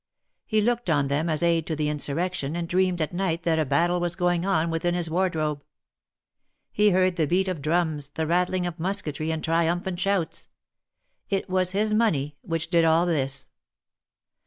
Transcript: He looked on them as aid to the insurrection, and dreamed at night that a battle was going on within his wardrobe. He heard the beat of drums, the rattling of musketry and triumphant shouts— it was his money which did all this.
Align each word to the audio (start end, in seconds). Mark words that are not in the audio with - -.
He 0.47 0.61
looked 0.61 0.89
on 0.89 1.09
them 1.09 1.29
as 1.29 1.43
aid 1.43 1.67
to 1.67 1.75
the 1.75 1.87
insurrection, 1.87 2.55
and 2.55 2.67
dreamed 2.67 3.03
at 3.03 3.13
night 3.13 3.43
that 3.43 3.59
a 3.59 3.65
battle 3.65 3.99
was 3.99 4.15
going 4.15 4.47
on 4.47 4.71
within 4.71 4.95
his 4.95 5.11
wardrobe. 5.11 5.63
He 6.71 6.89
heard 6.89 7.17
the 7.17 7.27
beat 7.27 7.47
of 7.47 7.61
drums, 7.61 8.09
the 8.09 8.25
rattling 8.25 8.65
of 8.65 8.79
musketry 8.79 9.29
and 9.29 9.43
triumphant 9.43 9.99
shouts— 9.99 10.49
it 11.29 11.47
was 11.51 11.73
his 11.73 11.93
money 11.93 12.35
which 12.41 12.71
did 12.71 12.83
all 12.83 13.05
this. 13.05 13.51